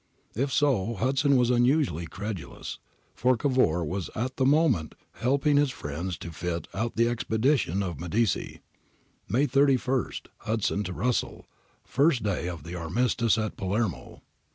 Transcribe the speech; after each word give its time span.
[If 0.33 0.51
so, 0.51 0.95
Hudson 0.95 1.35
was 1.37 1.51
unusually 1.51 2.07
credulous, 2.07 2.79
for 3.13 3.37
Cavour 3.37 3.85
was 3.85 4.09
at 4.15 4.35
that 4.37 4.45
moment 4.45 4.95
helping 5.11 5.57
his 5.57 5.69
friends 5.69 6.17
to 6.17 6.31
fit 6.31 6.67
out 6.73 6.95
the 6.95 7.07
expedition 7.07 7.83
of 7.83 7.99
Medici,] 7.99 8.61
May 9.29 9.45
31. 9.45 10.11
Hudson 10.39 10.83
to 10.85 10.93
Russell. 10.93 11.45
[First 11.83 12.23
day 12.23 12.49
of 12.49 12.63
the 12.63 12.73
armistice 12.73 13.37
at 13.37 13.55
Palermo. 13.57 14.23